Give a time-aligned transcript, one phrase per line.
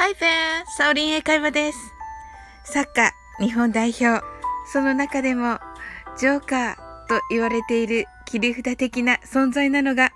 [0.00, 0.64] Hi there!
[0.76, 1.92] サオリン英会話です。
[2.62, 4.24] サッカー日本代表。
[4.72, 5.58] その中でも、
[6.16, 6.76] ジョーカー
[7.08, 10.12] と言われている切り札的な存在なのが、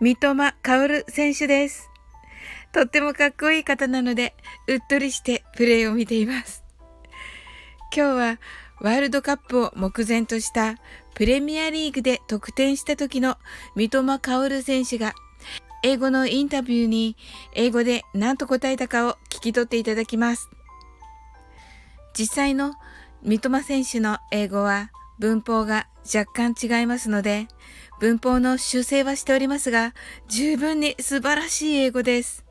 [0.00, 1.90] 三笘薫選手です。
[2.70, 4.36] とってもかっこいい方なので、
[4.68, 6.62] うっとりしてプレーを見ています。
[7.92, 8.38] 今日は
[8.80, 10.76] ワールドカップを目前とした
[11.16, 13.36] プレミアリーグで得点した時の
[13.74, 15.12] 三笘薫選手が
[15.86, 17.14] 英語のインタビューに
[17.52, 20.48] 英語で何と答えたかを聞き取っていただきます。
[22.18, 22.72] 実際の
[23.22, 27.48] 三笘選手の英語は文法が若干違いますので、
[28.00, 29.92] 文法の修正はしておりますが、
[30.26, 32.46] 十分に素晴らしい英語です。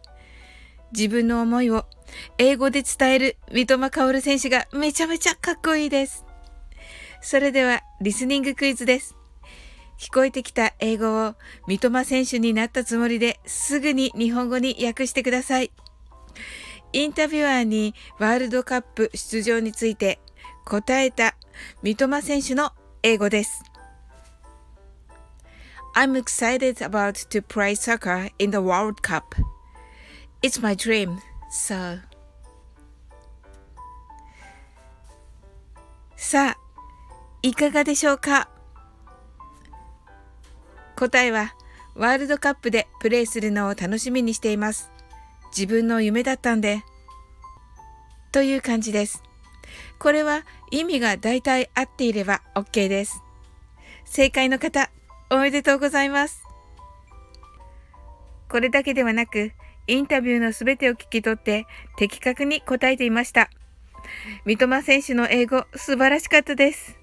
[0.92, 1.88] 自分の思いを
[2.38, 6.23] 英語で伝える三笘薫選手がめちゃめちゃかっこいいです。
[7.20, 9.16] それではリスニングクイズです。
[10.00, 11.36] 聞こえてきた英語を
[11.68, 15.72] 三笘選手になったつもりですぐに日本語に訳してください。
[16.92, 20.20] インタビュアーにワールドカップ出場について
[20.66, 21.36] 答えた
[21.82, 23.64] 三笘選手の英語です。
[25.95, 29.23] I'm excited about to play soccer in the World Cup.
[30.42, 31.17] It's my dream,
[31.52, 32.00] so.
[36.16, 36.58] さあ、
[37.42, 38.50] いかがでしょうか？
[40.95, 41.55] 答えは、
[41.95, 44.91] ワールドカップでプレーするのを楽しみにしています。
[45.55, 46.83] 自分の夢だったんで。
[48.31, 49.23] という感じです。
[49.99, 53.21] これは意味が大体合っていれば OK です。
[54.05, 54.89] 正解の方、
[55.30, 56.44] おめでとうございます。
[58.49, 59.52] これだけではなく、
[59.88, 61.66] インタビューのすべてを聞き取って
[61.97, 63.49] 的確に答えていました。
[64.45, 67.03] 三笘選手の英語素晴らしかったです。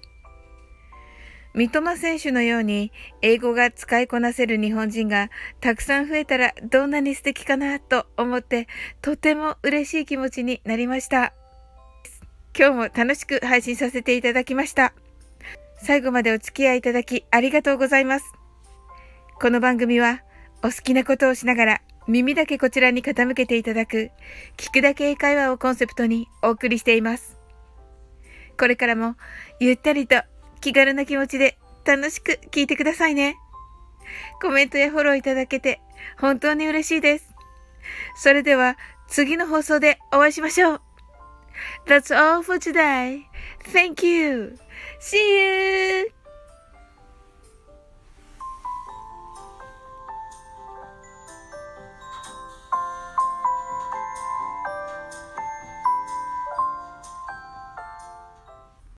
[1.53, 8.67] 三笘選手のように英語が使いこなせる日本人がたくさん増えたらどんなに素敵かなと思って
[9.01, 11.33] とても嬉しい気持ちになりました。
[12.57, 14.93] 今日も楽しく配信させていただきました。
[15.77, 18.25] 最後までお付き合いいただきありがとうございます。
[19.39, 20.21] この番組は
[20.63, 24.11] お好きなことをしながら耳だけこちらに傾けていただく
[24.57, 27.37] 聞くだけ英会話をコンセプトにお送りしています。
[28.57, 29.15] これからも
[29.59, 30.21] ゆったりと
[30.61, 33.35] 気軽な気持ちで楽しく聞いてくださいね。
[34.41, 35.81] コメントやフォローいただけて
[36.19, 37.29] 本当に嬉しいです。
[38.15, 38.77] それでは
[39.07, 40.81] 次の放送でお会いしましょう。
[41.87, 43.23] That's all for today.
[43.73, 44.57] Thank you.
[44.99, 46.20] See you.